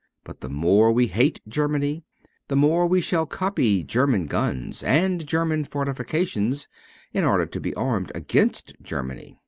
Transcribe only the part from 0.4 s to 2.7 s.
more we hate Germany the